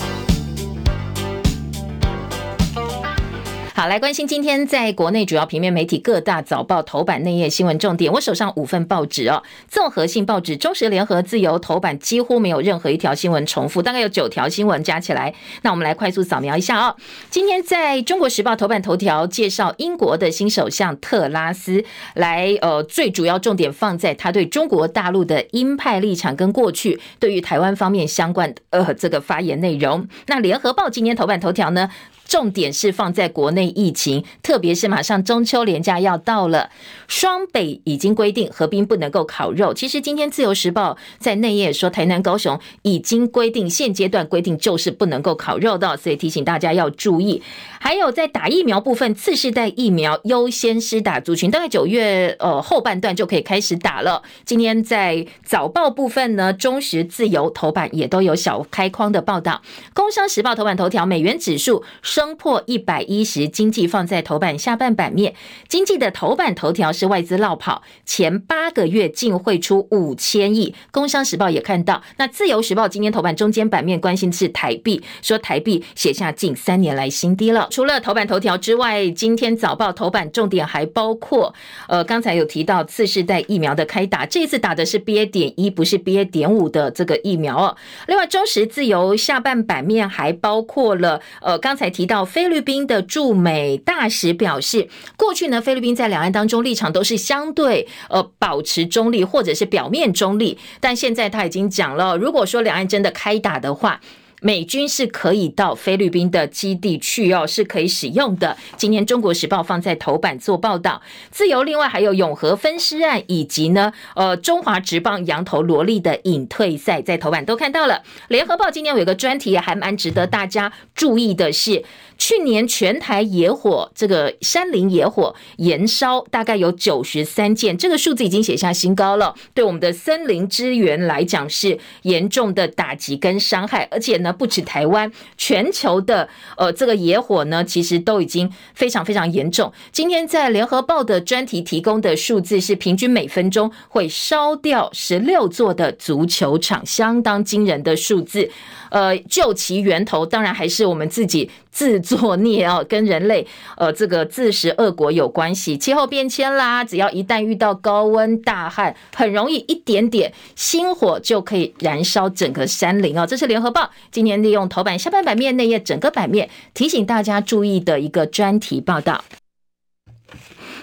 [3.77, 8.09] 好，来关心今天在国内主要平面媒体各大早报头版内页新闻重点。
[8.09, 15.35] 我手上五份报纸哦，综合性报纸，中时、联合、自由头版几乎没有任何一条新闻重复，大概有九条新闻加起来。
[15.63, 16.95] 那我们来快速扫描一下哦。
[17.29, 21.83] 今天在中国时报头版头条介绍英国的新首相特拉斯，
[22.13, 30.07] 来呃，最主要重点放在他对中国大陆的鹰派立场跟过去对于台湾方面相关呃这个发言内容。
[30.27, 31.89] 那联合报今天头版头条呢？
[32.27, 36.69] 重点是放在国内疫情，特别是马上中秋连假要到了，
[37.07, 39.73] 双北已经规定河滨不能够烤肉。
[39.73, 47.41] 其实今天自由时报在内页说，台南、高雄已经规定，现阶段规定就是不能够烤肉的，所以提醒大家要注意。
[47.79, 54.23] 还有在打疫苗部分，次世代疫苗优先施打族群，大概九月呃后半段就可以开始打了。
[54.43, 59.61] 今天在早报部分呢，中时、自由头版也都有小开框的报道。
[59.93, 61.83] 工商时报头版头条，美元指数。
[62.15, 65.35] 升破一百一十，经济放在头版下半版面。
[65.67, 70.73] 经济的头版头条是外资落跑，前八个月净汇出五千亿。
[70.91, 77.67] 工商时报也看到，那自由时报今天头版中间版面关心的是台币，说台币写下近三年来新低了。
[77.69, 81.53] 除了头版头条之外，今天早报头版重点还包括，
[81.89, 85.29] 呃，刚才有提到次世代疫苗的开打，这次打的是 BA.
[85.29, 86.23] 点一，不是 BA.
[86.23, 87.75] 点五的这个疫苗哦。
[88.07, 92.04] 另外，中时自由下半版面还包括了，呃，刚才提。
[92.05, 104.01] 到菲律宾的驻美大使表示，过去呢，菲律宾在两岸当中立场都是相对呃保持中立或者是表面中立，但现在他已经讲了，如果说两岸真的开打的话。
[104.45, 108.55] 美军是可以到菲律宾的基地去哦，是可以使用的。
[108.77, 118.03] 今天《中国时报》放在头版做报道，自由另外还有永和分尸案，以及呢，呃，中华职棒羊头萝莉的隐退赛，在头版都看到了。
[118.27, 121.83] 联合报今天有一个专题，还蛮值得大家注意的是。
[122.17, 129.35] 去年全台野火，这个山林野火延烧大概有九十三件，这个数字已经写下新高了。
[129.53, 139.71] 对我们的森林资源来讲是严重的打击跟伤害，而且呢，不止台湾，全球的呃这个野火呢，其实都已经非常非常严重。
[139.91, 148.49] 今天在联合报的专题提供的数字是，平均每分钟会烧掉十六座的足球场，相当惊人的数字。
[148.91, 155.77] 呃，究其源头，当然还是我们自己自作孽啊，跟人类呃这个自食恶果有关系。
[155.77, 163.27] 气候变迁啦，只要一旦遇到高温大旱，很容易一点点星火就可以燃烧整个山林啊。
[163.27, 169.25] 这是联合报今年利用头版下半版面内页整个版面提醒大家注意的一个专题报道。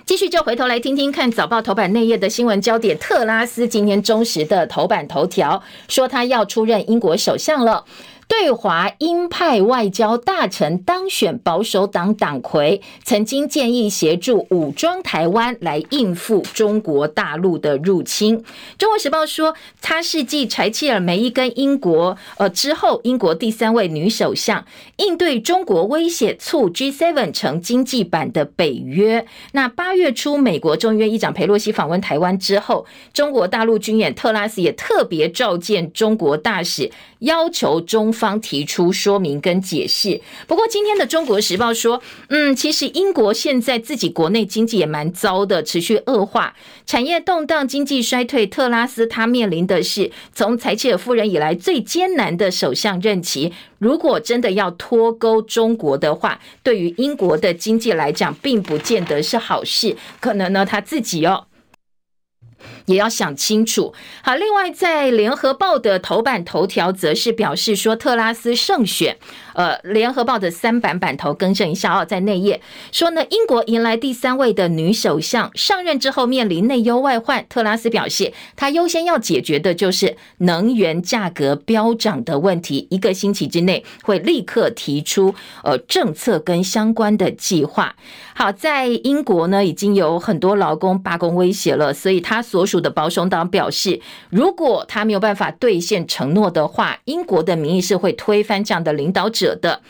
[0.05, 7.87] 继续就回头来听听看早报头版内页的新闻焦点，特拉斯今天中时的头版头条说他要出任英国首相了。
[8.33, 18.43] 对华鹰派外交大臣当选保守党党魁，曾经建议协助武装台湾来应付中国大陆的入侵。
[18.79, 24.65] 中国时报说，她是继柴契尔梅伊跟英国呃之后，英国第三位女首相，
[24.97, 29.27] 应对中国威胁，促 G7 成经济版的北约。
[29.53, 38.11] 那八月初，美国众议院议长佩洛西访问台湾之后，中国大陆军演，特拉斯也特别召见中国大使，要求中。
[38.23, 40.21] 方提出说明跟解释。
[40.47, 46.55] 不过今天的《中国时报》说，嗯，其实英国现在自己国内经济也蛮糟的，持续恶化，
[46.87, 48.47] 产业动荡，经济衰退。
[48.47, 53.53] 特拉斯他面临的是从柴切尔夫人以来最艰难的首相任期。
[53.79, 59.97] 如果真的要脱钩中国的话，对于英国的经济来讲，并不见得是好事。
[60.21, 61.47] 可能呢，他自己哦。
[62.87, 63.95] 也要想清楚。
[64.23, 69.17] 好，另外在联合报的头版头条则是表示说，特拉斯胜选。
[69.55, 77.45] 呃，联合报的三版版头更正一下哦，在内页说呢，英国迎来第三位的女首相上任之后面临内忧外患。
[77.49, 85.35] 特拉斯表示，他优先要解决的就是能源价格飙涨的问题，一个星期之内会立刻提出
[85.65, 87.95] 呃政策跟相关的计划。
[88.35, 94.01] 好，在英国呢，已经有很多劳工罢工威胁了，所以他所属的保守党表示，
[94.31, 99.81] 如果他没有办法兑现承诺的话，英国的民意是会推翻这样的领导者者的。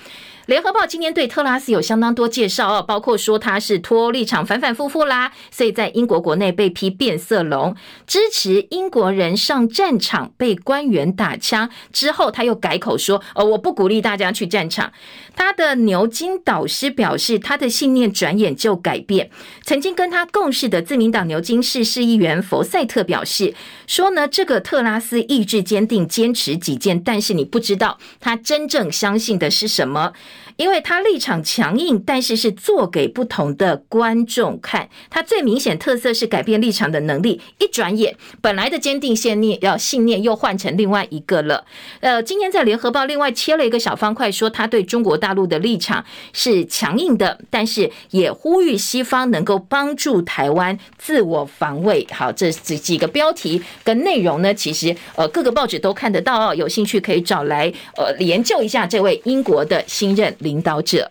[0.47, 7.77] 联合报今天对特拉斯有相当多介绍哦，包括说他是脱立场反反复复啦，所以在英国国内被批变色龙，
[8.09, 14.93] 支持英国人上战场被官员打枪之后，他又改口说，呃，我不鼓励大家去战场。
[15.37, 19.31] 他的牛津导师表示，他的信念转眼就改变。
[19.63, 23.55] 曾经跟他共事的自民党牛津市市议员佛赛特表示
[23.87, 30.13] 说呢，这个特拉斯意志坚定，坚持己见，但是你不知道他真正相信的是什么。
[30.57, 34.89] 因为他立场强硬，但是是做给不同的观众看。
[35.11, 37.41] 他最明显特色是改变立场的能力。
[37.59, 41.65] 一转眼，本来的坚定信念要信念又换成另外一个了。
[42.01, 52.07] 呃，今天在联合报另外切了一个小方块，说他对中国大陆的立场是强硬的，但是也呼吁西方能够帮助台湾自我防卫。
[52.11, 56.55] 好，这几几个标题跟内容呢，其实呃各个报纸都看得到哦。
[56.55, 61.11] 有兴趣可以找来呃研究一下这位英国的新任领导者。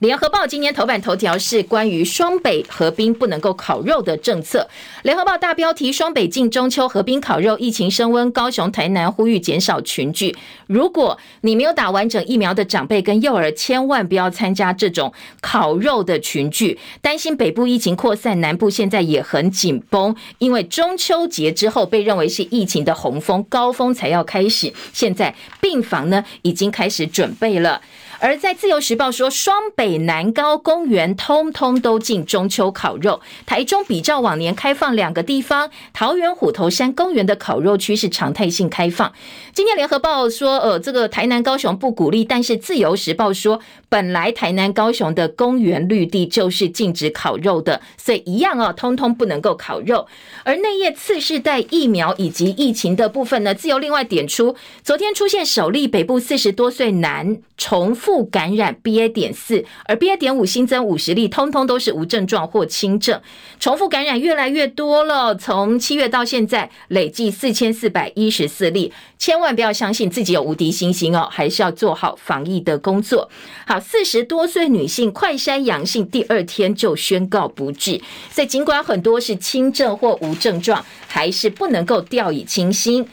[0.00, 4.66] 联合报今天头版头条是关于双北河滨不能够烤肉的政策。
[5.02, 10.34] 联合报大标题：双北近中秋河滨烤肉，疫情升温，高雄、台南呼吁减少群聚。
[10.66, 16.78] 如果你没有打完整疫苗的长辈跟幼儿，千万不要参加这种烤肉的群聚。
[17.02, 27.82] 担心北部疫情扩散，南部现在也很紧绷，因为中秋节之后被认为是疫情的洪峰高峰才要开始，现在病房呢已经开始准备了。
[28.20, 33.22] 而在自由时报说，双北南高公园通通都禁中秋烤肉。
[33.46, 39.10] 台中比照往年开放两个地方，桃园虎头山公园的烤肉区是常态性开放。
[39.54, 43.58] 今天联合报说，呃，这个台南高雄不鼓励，但是自由时报说，
[43.88, 50.06] 本来台南高雄的公园绿地就是禁止烤肉的，所以一样哦，通通不能够烤肉。
[50.44, 54.54] 而内页次世代疫苗以及疫情的部分呢，自由另外点出，
[54.84, 58.09] 昨天出现首例北部四十多岁男重复。
[58.10, 59.08] 不感染 BA.
[59.08, 60.16] 点四，而 BA.
[60.16, 63.20] 点五新增五十例，通通都是无症状或轻症。
[63.60, 68.92] 重复感染越来越多了，从七月到现在累计四千四百一十四例。
[69.16, 73.30] 千万不要相信自己有无敌星星哦，还是要做好防疫的工作。
[73.64, 78.00] 好，四十多岁女性快筛阳性，第二天就宣告不治。
[78.32, 83.06] 所以尽管很多是轻症或无症状，还是不能够掉以轻心。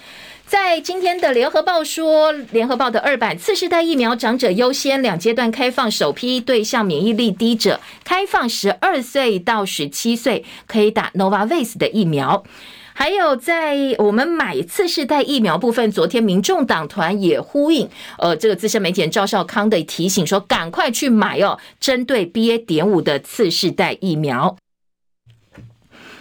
[0.47, 12.45] 在今天的联合报说，联合报的二版次世代疫苗长者优先两阶段开放，首批对象免疫力低者开放十二岁到十七岁可以打 Novavax 的疫苗。
[12.93, 22.65] 还有在我们买次世代疫苗部分，昨天民众党团也呼应，呃，这个资深媒体人赵少康的提醒说，赶快去买哦，针对 BA.
[22.65, 24.55] 点五的次世代疫苗。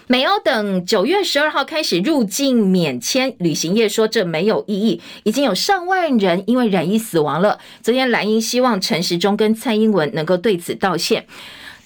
[0.08, 7.58] 美欧等九月十二号开始入境免签，旅行业说这没有意义，已经有上万人因为染疫死亡了。
[7.82, 11.26] 昨天蓝英希望陈时中跟蔡英文能够对此道歉。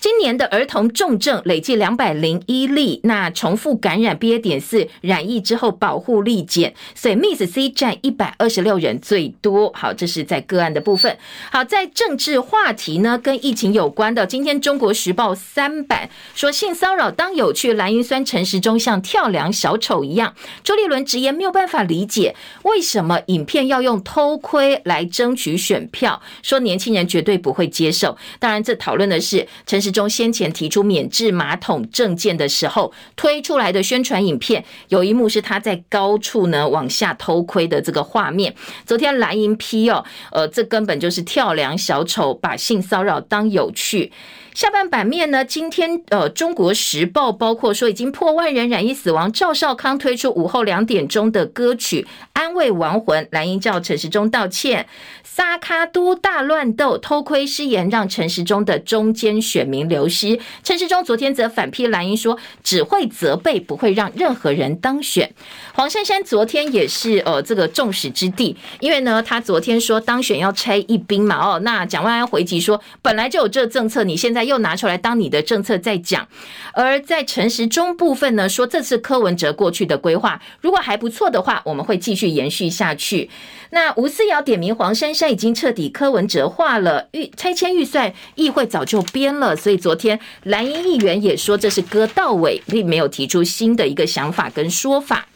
[0.00, 4.40] 今年的儿童重症累计两百零一例，那重复感染 BA.
[4.40, 9.70] 点四染疫之后保护力减，所以 Miss C 占一百二十六人最多。
[9.74, 11.18] 好，这是在个案的部分。
[11.52, 20.34] 好，在政治话题呢，跟疫情有关的，今天中国时报三版说性骚扰当有趣，蓝云酸陈时中像跳梁小丑一样。
[20.64, 28.16] 周立伦直言没有办法理解为什么影片要用偷窥来争取选票，说年轻人绝对不会接受。
[28.38, 38.54] 当然，这讨论的是陈时中先前提出免治马桶证件的时候推出来的宣传影片，有一幕是他在高处呢往下偷窥的这个画面。
[38.86, 44.12] 昨天蓝营批哦，呃，这根本就是跳梁小丑，把性骚扰当有趣。
[44.54, 54.86] 下半版面呢，今天呃，中国时报包括说已经破万人染疫死亡，赵少康推出午后两点钟的歌曲安慰亡魂，蓝营叫陈时中道歉。
[55.22, 59.80] 萨卡都大乱斗，偷窥失言让陈时中的中间选民。
[59.90, 60.38] 流失。
[60.62, 65.32] 陈时中昨天则反批蓝营说，只会责备，不会让任何人当选。
[65.72, 76.26] 黄珊珊昨天也是呃这个众矢之的，因为呢，他昨天说当选要拆一兵嘛，哦，那蒋万安回击说，本来就有这政策，你现在又拿出来当你的政策在讲。
[76.72, 83.28] 而在陈时中部分呢，说这次柯文哲过去的规划，如果还不错的话，我们会继续延续下去。
[83.70, 95.26] 那吴思瑶点名黄珊珊已经彻底柯文哲化了，预拆迁预算议会早就编了，所以昨天蓝营议员也说这是割到尾，并没有提出新的一个想法跟说法。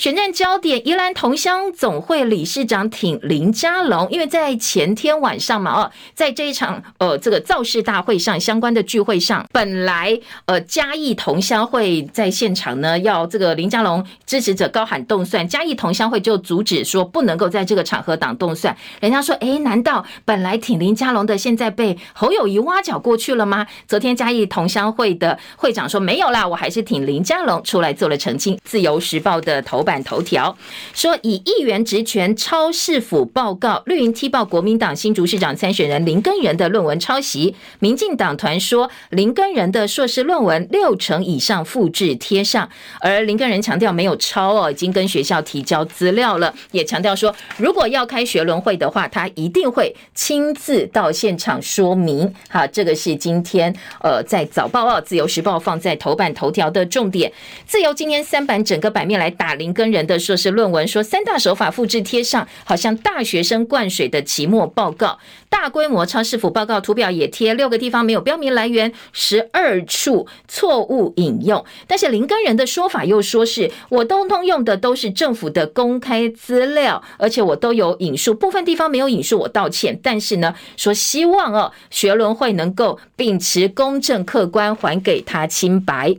[0.00, 18.74] 选战焦点，宜兰同乡总会理事长挺林佳龙，因为在前天晚上嘛，哦，在这一场呃这个造势大会上相关的聚会上，本来呃嘉义同乡会在现场呢，要这个林佳龙支持者高喊动算，嘉义同乡会就阻止说不能够在这个场合挡动算。
[19.02, 23.66] 人家说，哎，难道本来挺林佳龙的，现在被侯友谊挖角过去了吗？
[23.86, 28.58] 昨天嘉义同乡会的会长说没有啦，我还是挺林佳龙，出来做了澄清。
[28.64, 29.89] 自由时报的头版。
[29.90, 30.56] 版头条
[30.94, 37.56] 说，以议员职权抄市府报告，绿营踢爆国民党新竹市长参选人林耕仁的论文抄袭。
[37.80, 42.70] 民进党团说，林耕仁的硕士论文六成以上复制贴上，
[43.00, 52.32] 而林根仁强调没有抄哦，已经跟学校提交资料了，也强调说，如果要开学轮会的话，他一定会亲自到现场说明。
[52.48, 53.74] 好，这个是今天
[54.04, 57.32] 呃在早报哦，自由时报放在头版头条的重点。
[57.66, 59.74] 自由今天三版整个版面来打林。
[59.80, 65.18] 跟人的硕士论文说，三大手法复制贴上，好像大学生灌水的期末报告。
[65.48, 71.64] 大规模抄市府报告图表也贴，六个地方没有标明来源，十二处错误引用。
[71.86, 79.98] 但是林根人的说法又说是我通通用的都是政府的公开资料，而且我都有引述，部分地方没有引述，我道歉。
[80.02, 86.16] 但是呢，说希望哦，学伦会能够秉持公正客观，还给他清白。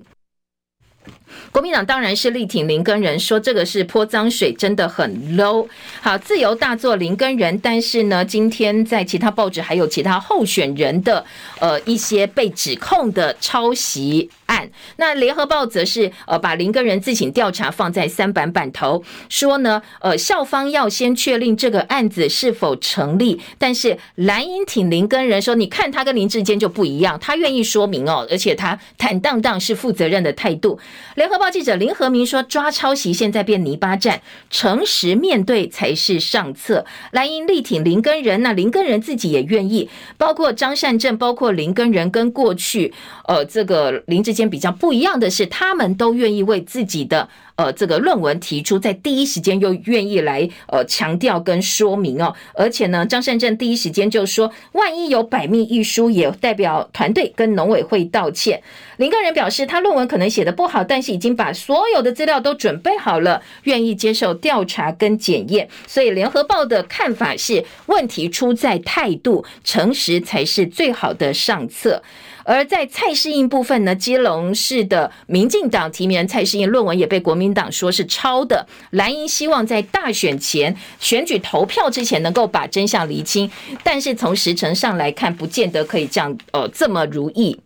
[1.51, 5.67] 国民党当然是力挺林根人，说这个是泼脏水，真的很 low。
[6.01, 11.25] 好，自由大作林根人，但是呢，今天在其他报纸还有其他候选人的
[11.59, 14.29] 呃一些被指控的抄袭。
[14.51, 30.77] 案，那联合报则是呃把林根仁自行调查放在三版版头，说呢呃校方要先确定这个案子是否成立，但是蓝英挺林根仁说，你看他跟林志坚就不一样，他愿意说明哦，而且他坦荡荡是负责任的态度。
[31.15, 36.85] 联合报记者林和明说，抓抄袭现在变泥巴战，诚实面对才是上策。
[37.11, 42.93] 蓝英力挺林根仁，那林根仁自己也愿意，包括张善政，包括林根仁跟过去
[43.29, 44.40] 呃这个林志坚。
[44.49, 58.61] 比较不一样的是，他们都愿意为自己的呃这个论文提出，在第一时间又愿意来呃强调跟说明哦，而且呢，张善政第一时间就说，万一有百密一疏，也代表团队跟农委会道歉。
[58.97, 65.67] 林耕仁表示，他论文可能写得不好，但是已经把所有的资料都准备好了，愿意接受调查跟检验。
[65.87, 72.03] 所以联合报的看法是，问题出在态度，诚实才是最好的上策。
[72.51, 78.67] 而在蔡适应部分呢，基隆市的民进党提名人蔡适应论文也被国民党说是抄的。
[78.89, 83.49] 蓝营希望在大选前选举投票之前能够把真相厘清，
[83.85, 87.57] 但是从时程上来看，不见得可以这样呃这么如意。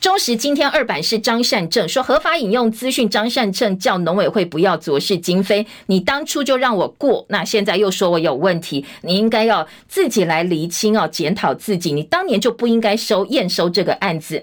[0.00, 14.42] 中时今天二版是张善政说合法引用资讯，张善政叫农委会不要左是今非，你当初就让我过，那现在又说我有问题，你应该要自己来厘清哦，检讨自己，你当年就不应该收验收这个案子。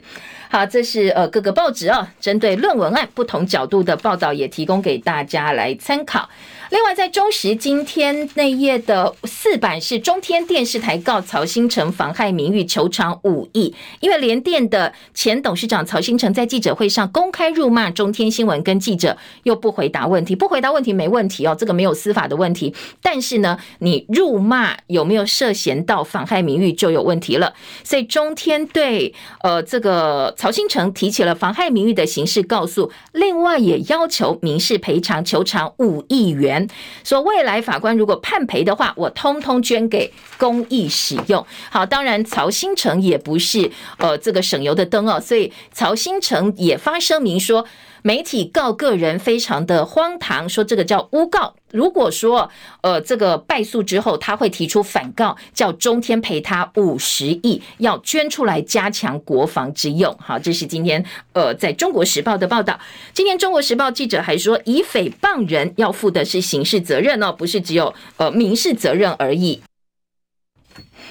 [0.50, 6.30] 好，这是呃各个报纸啊，针对论文案不同角度的报道，也提供给大家来参考。
[6.70, 13.74] 另外，在中时今天那页的四版是中天电视台告曹兴诚妨害名誉，求偿五亿。
[14.02, 22.76] 因为联电的前董事长曹兴诚在记者会上公开辱骂中天新闻，跟记者又不回答问题，不回答问题没问题哦，这个没有司法的问题。
[23.02, 27.54] 但是呢，你辱骂有没有涉嫌到妨害名誉就有问题了。
[27.86, 36.70] 所以中天对呃这个曹新成提起了妨害名誉的刑事告诉，另外也要求民事赔偿，求偿五亿元。
[37.04, 41.44] 说未来法官如果判赔的话，我通通捐给公益使用。
[41.72, 47.66] 好，当然曹新成也不是呃这个省油的灯哦，所以曹新成也发声明说。
[48.08, 51.54] 媒体告个人非常的荒唐，说这个叫诬告。
[51.74, 52.50] 如果说
[52.80, 60.18] 呃这个败诉之后，他会提出反告，叫中天赔他五十亿，要捐出来加强国防之用。
[60.22, 61.04] 好，这是今天
[61.34, 62.80] 呃在中国时报的报道。
[63.14, 69.62] 今天中国时报记者还说，以诽谤人要负的是刑事责任哦，不是只有呃民事责任而已。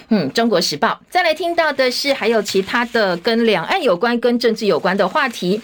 [0.08, 0.88] 嗯，《中国时报》。
[1.10, 5.60] 再来听到的是还有其他的跟两岸有关、跟政治有关的话题。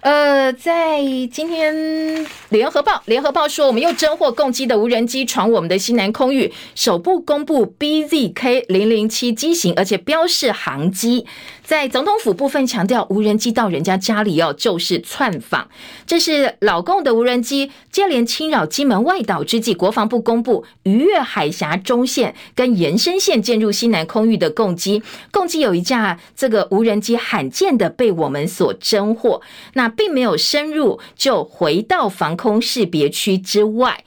[0.00, 1.00] 呃，在
[1.32, 1.74] 今天，
[2.50, 11.26] 《联合报》《联合报》说，我们又侦获共机的无人机闯我们的西南空域，首部公布 BZK 零零七机型，而且标示航机。
[11.66, 15.68] 在总统府部分强调，无人机到人家家里哦，就是窜访。
[16.06, 25.02] 这是老共的无人机接连侵扰金门外岛之际，国防部公布逾越海峡中线跟延伸线进入西南空域的共机。
[25.32, 29.42] 共机有一架这个无人机罕见的被我们所侦获，
[29.72, 34.04] 那并没有深入，就回到防空识别区之外。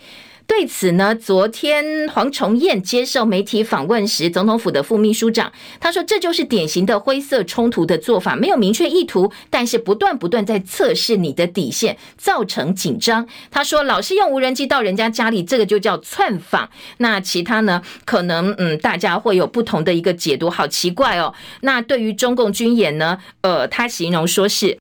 [0.49, 16.71] 对此呢，昨天黄崇彦接受媒体访问时，总统府的副秘书长他说：“这就是典型的灰色冲突的做法，没有明确意图，但是不断不断在测试你的底线，造成紧张。”他说：“老是用无人机到人家家里，这个就叫窜访。
[16.97, 17.83] 那其他呢？
[18.03, 21.35] 可能嗯，大家会有不同的一个解读，好奇怪哦。
[21.61, 23.19] 那对于中共军演呢？
[23.41, 24.79] 呃，他形容说是。”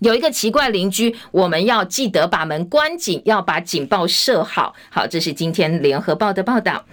[0.00, 4.74] 有一个奇怪邻居，我们要记得把门关紧，要把警报设好。
[4.90, 6.84] 好，这是今天联合报的报道。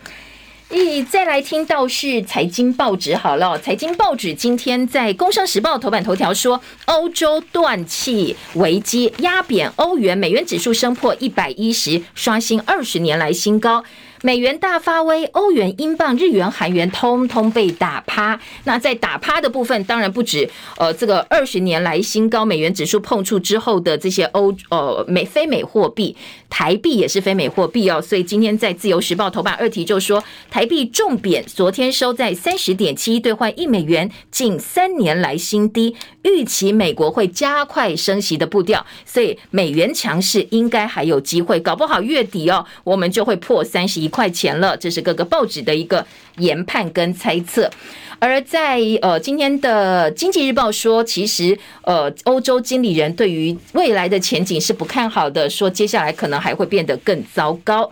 [0.69, 13.83] 咦，再来听到是财经报纸好了，财经报纸今天在《工商时报》头版头条说，欧洲断气危机压扁欧元，美元指数升破一百一十，刷新二十年来新高。
[14.21, 18.39] 美元大发威，欧元、英镑、日元、韩元通通被打趴。
[18.65, 26.15] 那在打趴的部分，当然不止呃这个二十年来新高美元指数碰触之后的这些欧呃美非美货币，
[26.49, 28.01] 台币也是非美货币哦。
[28.01, 35.95] 所以今天在自由时报头版二题就说，台币重贬，昨天收在三十点七兑换一美元，近三年来新低。
[36.23, 44.75] 预期美国会加快升息的步调，所以美元强势应该还有机会，搞不好月底哦，我们就会破三十一块钱了。
[44.75, 46.05] 这是各个报纸的一个
[46.37, 47.69] 研判跟猜测。
[48.21, 57.89] 而在呃今天的经济日报说，其实呃欧洲经理人对于未来的前景是不看好的，说接下来可能还会变得更糟糕。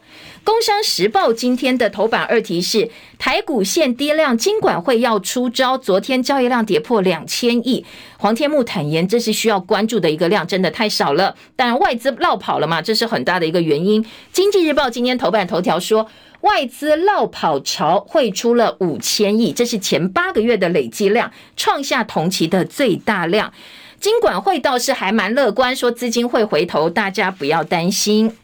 [0.48, 2.89] 工商时报今天的头版二题是
[3.20, 5.78] 台股现跌量，金管会要出招。
[5.78, 7.86] 昨天交易量跌破两千亿，
[8.18, 11.36] 黄天木坦言这是需要关注的一个量，真的太少了。
[11.58, 14.06] 但外资落跑了嘛，这是很大的一个原因。
[14.32, 23.52] 经济日报今天头版头条说，外资落跑潮汇出了五千亿，这是前八个月的累计量，创下同期的最大量。
[24.00, 28.38] 金管会倒是还蛮乐观，说资金会回头，大家不要担心。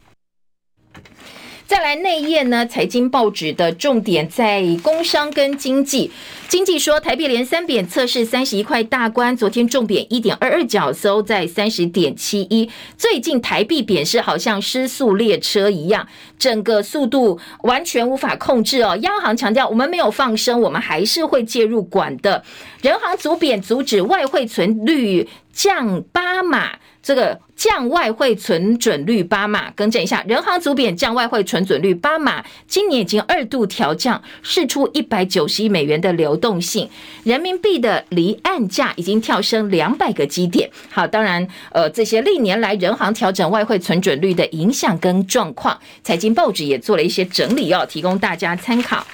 [1.65, 6.11] 再来内页呢，财经报纸的重点在工商跟经济。
[6.49, 12.69] 经济说，台币连三贬测试三十一块大关，昨天重贬一点二二角，收在三十点七一。
[12.97, 16.05] 最近台币贬是好像失速列车一样，
[16.37, 18.97] 整个速度完全无法控制哦。
[19.01, 22.43] 央行强调，我们没有放生，我们还是会介入管的。
[22.81, 26.73] 人行阻贬，阻止外汇存率降八码。
[27.03, 36.89] 这个降外汇存准率八码，更正一下，人行主贬降外汇存准率八码，今年已经二度调降，释出一百九十亿美元的流动性，
[37.25, 40.69] 人民币的离岸价已经跳升两百个基点。
[40.89, 49.05] 好，当然，呃，这些历年来人行调整外汇存准率的影响跟状况，财经报纸也做了一些整理哦，提供大家参考。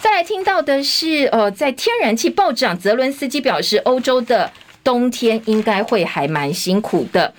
[0.00, 4.50] 再来听到的是，呃，在天然气暴涨，泽伦斯基表示，欧洲的。
[4.86, 7.34] 冬天应该会还蛮辛苦的。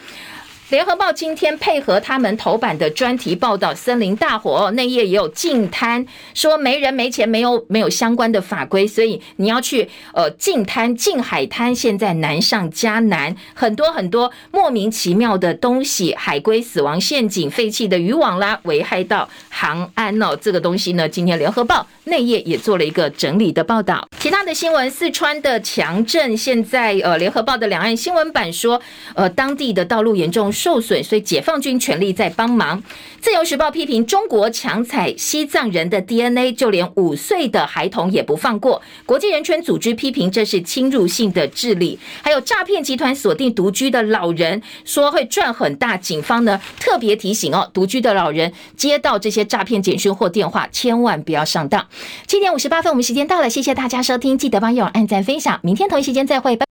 [0.69, 24.05] 联合报今天配合他们头版的专题报道，森林大火，内页也有净滩，说没人没钱，没有没有相关的法规，所以你要去呃禁滩禁海滩，现在难上加难，很多很多莫名其妙的东西，海龟死亡陷阱、废弃的渔网啦，危害到航安哦，这个东西呢，今天联合报内页也做了一个整理的报道。
[24.19, 28.81] 其他的新闻，四川的强震，现在呃联合报的两岸新闻版说，
[29.15, 30.51] 呃当地的道路严重。
[30.57, 32.81] 受损，所以解放军全力在帮忙。
[33.21, 38.81] 自由时报批评中国强采西藏人的 DNA，就连五岁的孩童也不放过。
[39.05, 41.99] 国际人权组织批评这是侵入性的治理。
[42.21, 45.95] 还有诈骗集团锁定独居的老人，说会赚很大。
[45.95, 51.87] 警方呢特别提醒哦，独居的老人接到这些诈骗简讯或电话，千万不要上当。
[52.25, 56.55] 七点五十八分，我们时间到了，谢谢大家收听，记得帮友按赞分享，明天同一时间再会。
[56.55, 56.65] 拜。